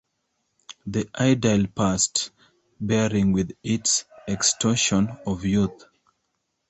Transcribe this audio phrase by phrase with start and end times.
[0.87, 2.31] The idyl passed,
[2.79, 5.85] bearing with it its extortion of youth.